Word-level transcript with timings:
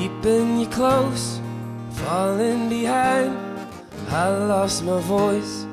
keeping 0.00 0.58
you 0.58 0.66
close, 0.66 1.40
falling 1.90 2.70
behind. 2.70 3.36
I 4.08 4.28
lost 4.30 4.82
my 4.82 4.98
voice, 5.00 5.66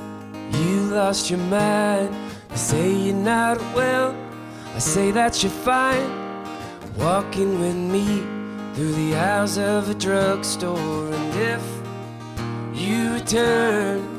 you 0.52 0.82
lost 1.00 1.30
your 1.30 1.39
mind. 1.39 2.14
You 2.52 2.57
say 2.57 2.92
you're 2.92 3.16
not 3.16 3.57
well, 3.74 4.14
I 4.75 4.79
say 4.79 5.11
that 5.11 5.42
you're 5.43 5.60
fine. 5.71 6.11
Walking 6.98 7.61
with 7.61 7.78
me 7.78 8.07
through 8.74 8.92
the 9.02 9.16
aisles 9.16 9.57
of 9.57 9.89
a 9.89 9.93
drugstore, 9.93 11.07
and 11.18 11.33
if 11.54 11.66
you 12.74 13.14
return 13.14 14.17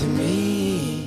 to 0.00 0.06
me. 0.06 1.06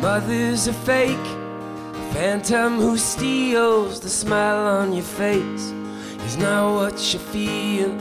Mother's 0.00 0.68
a 0.68 0.72
fake, 0.72 1.18
a 1.18 2.14
phantom 2.14 2.76
who 2.76 2.96
steals 2.96 4.00
the 4.00 4.08
smile 4.08 4.80
on 4.80 4.94
your 4.94 5.04
face. 5.04 5.74
Is 6.24 6.38
not 6.38 6.74
what 6.76 7.12
you 7.12 7.18
feel. 7.18 7.94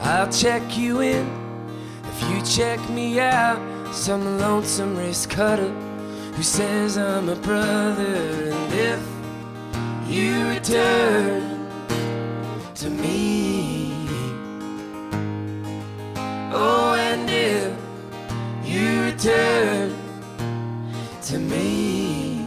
I'll 0.00 0.32
check 0.32 0.62
you 0.78 1.00
in 1.00 1.26
if 2.10 2.30
you 2.30 2.40
check 2.42 2.80
me 2.88 3.20
out. 3.20 3.60
Some 3.92 4.38
lonesome 4.38 4.96
wrist 4.96 5.28
cutter 5.28 5.72
who 6.34 6.42
says 6.42 6.96
I'm 6.96 7.28
a 7.28 7.36
brother, 7.36 8.52
and 8.58 8.72
if 8.72 9.02
you 10.08 10.48
return 10.48 11.68
to 12.76 12.88
me. 12.88 13.11
To 21.32 21.38
me, 21.38 22.44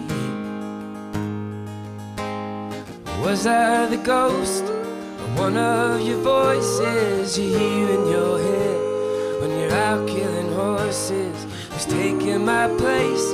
was 3.20 3.48
I 3.48 3.88
the 3.88 3.98
ghost 3.98 4.64
of 4.64 5.40
one 5.40 5.58
of 5.58 6.02
your 6.08 6.20
voices 6.20 7.36
you 7.36 7.50
hear 7.58 7.90
in 7.98 8.08
your 8.08 8.38
head 8.38 9.42
when 9.42 9.60
you're 9.60 9.74
out 9.74 10.08
killing 10.08 10.54
horses? 10.54 11.48
Who's 11.72 11.86
taking 11.86 12.46
my 12.46 12.68
place? 12.78 13.28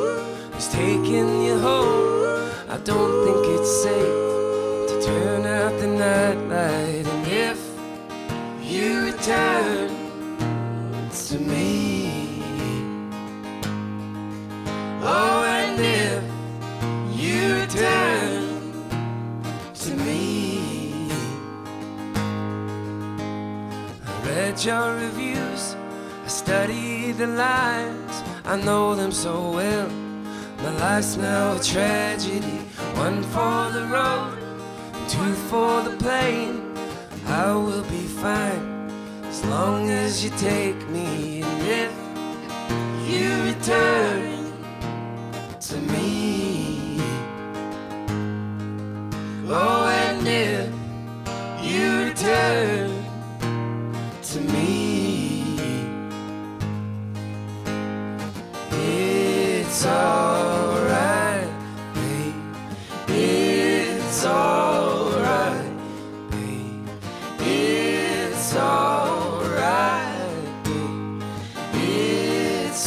Who's 0.53 0.69
taking 0.69 1.43
you 1.43 1.59
home? 1.59 2.49
I 2.69 2.77
don't 2.85 3.15
think 3.25 3.59
it's 3.59 3.71
safe 3.83 4.19
to 4.89 5.01
turn 5.05 5.45
out 5.45 5.77
the 5.81 5.87
nightlight, 5.87 7.05
and 7.05 7.27
if 7.27 7.59
you 8.61 9.03
return 9.03 9.89
to 11.27 11.39
me. 11.39 11.60
Read 24.35 24.63
your 24.63 24.95
reviews, 24.95 25.75
I 26.23 26.27
studied 26.27 27.17
the 27.17 27.27
lines, 27.27 28.15
I 28.45 28.55
know 28.55 28.95
them 28.95 29.11
so 29.11 29.51
well. 29.51 29.89
My 30.63 30.71
life's 30.85 31.17
now 31.17 31.57
a 31.57 31.59
tragedy, 31.59 32.59
one 33.05 33.23
for 33.35 33.59
the 33.77 33.85
road, 33.97 34.37
two 35.09 35.33
for 35.49 35.81
the 35.87 35.95
plane. 35.97 36.57
I 37.27 37.51
will 37.51 37.85
be 37.97 38.05
fine 38.23 38.65
as 39.25 39.43
long 39.45 39.89
as 39.89 40.23
you 40.23 40.31
take 40.51 40.81
me, 40.89 41.41
and 41.43 41.61
if 41.81 41.93
you 43.09 43.27
return 43.49 44.00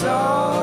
song. 0.04 0.53